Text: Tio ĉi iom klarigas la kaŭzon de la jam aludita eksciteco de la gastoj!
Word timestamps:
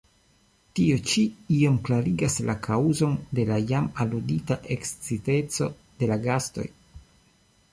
Tio 0.77 0.93
ĉi 1.09 1.25
iom 1.57 1.75
klarigas 1.89 2.37
la 2.47 2.55
kaŭzon 2.67 3.13
de 3.41 3.45
la 3.51 3.59
jam 3.73 3.91
aludita 4.05 4.57
eksciteco 4.77 5.69
de 6.01 6.09
la 6.15 6.19
gastoj! 6.25 6.67